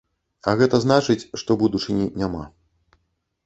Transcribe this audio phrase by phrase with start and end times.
[0.51, 2.43] А гэта значыць, што будучыні няма.